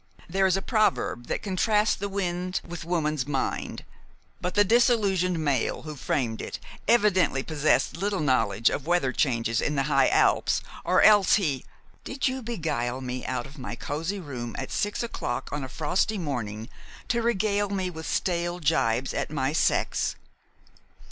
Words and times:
There 0.27 0.47
is 0.47 0.57
a 0.57 0.63
proverb 0.63 1.27
that 1.27 1.43
contrasts 1.43 1.93
the 1.93 2.09
wind 2.09 2.59
with 2.67 2.83
woman's 2.83 3.27
mind; 3.27 3.85
but 4.41 4.55
the 4.55 4.63
disillusioned 4.63 5.37
male 5.37 5.83
who 5.83 5.95
framed 5.95 6.41
it 6.41 6.57
evidently 6.87 7.43
possessed 7.43 7.95
little 7.95 8.19
knowledge 8.19 8.71
of 8.71 8.87
weather 8.87 9.11
changes 9.11 9.61
in 9.61 9.75
the 9.75 9.83
high 9.83 10.09
Alps, 10.09 10.61
or 10.83 11.03
else 11.03 11.35
he" 11.35 11.65
"Did 12.03 12.27
you 12.27 12.41
beguile 12.41 13.01
me 13.01 13.23
out 13.27 13.45
of 13.45 13.59
my 13.59 13.75
cozy 13.75 14.19
room 14.19 14.55
at 14.57 14.71
six 14.71 15.03
o'clock 15.03 15.49
on 15.51 15.63
a 15.63 15.69
frosty 15.69 16.17
morning 16.17 16.67
to 17.09 17.21
regale 17.21 17.69
me 17.69 17.91
with 17.91 18.07
stale 18.07 18.59
jibes 18.59 19.13
at 19.13 19.29
my 19.29 19.53
sex?" 19.53 20.15